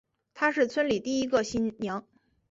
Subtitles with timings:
[0.33, 2.07] 她是村里第一个新娘